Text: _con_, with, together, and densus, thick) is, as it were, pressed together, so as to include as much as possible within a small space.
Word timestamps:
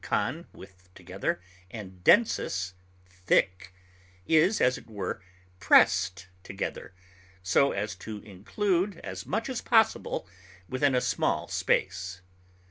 _con_, 0.03 0.45
with, 0.51 0.89
together, 0.95 1.39
and 1.69 2.03
densus, 2.03 2.73
thick) 3.27 3.71
is, 4.25 4.59
as 4.59 4.75
it 4.75 4.87
were, 4.89 5.21
pressed 5.59 6.25
together, 6.41 6.95
so 7.43 7.71
as 7.71 7.93
to 7.97 8.17
include 8.23 8.97
as 9.03 9.27
much 9.27 9.47
as 9.47 9.61
possible 9.61 10.27
within 10.67 10.95
a 10.95 11.01
small 11.01 11.47
space. 11.47 12.21